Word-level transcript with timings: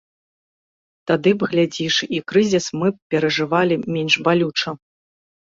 Тады 1.11 1.33
б, 1.43 1.49
глядзіш, 1.51 1.95
і 2.15 2.23
крызіс 2.33 2.65
мы 2.81 2.87
б 2.97 3.01
перажывалі 3.13 3.79
менш 3.93 4.13
балюча. 4.31 4.69